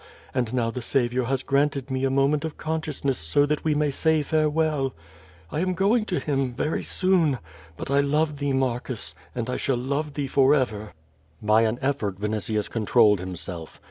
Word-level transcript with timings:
And 0.33 0.51
now 0.51 0.71
the 0.71 0.81
Saviour 0.81 1.25
has 1.27 1.43
granted 1.43 1.91
me 1.91 2.03
a 2.05 2.09
moment 2.09 2.43
of 2.43 2.57
consciousness 2.57 3.19
so 3.19 3.45
that 3.45 3.63
we 3.63 3.75
may 3.75 3.91
say 3.91 4.23
farewell. 4.23 4.95
I 5.51 5.59
am 5.59 5.75
going 5.75 6.05
to 6.05 6.19
Him, 6.19 6.55
very 6.55 6.81
soon, 6.81 7.37
but 7.77 7.91
I 7.91 7.99
love 7.99 8.37
thee, 8.37 8.51
Marcus, 8.53 9.13
and 9.35 9.47
I 9.47 9.57
shall 9.57 9.77
love 9.77 10.15
thee 10.15 10.25
forever." 10.25 10.93
By 11.39 11.61
an 11.65 11.77
effort 11.83 12.17
Vinitius 12.19 12.67
controlled 12.67 13.19
himself. 13.19 13.79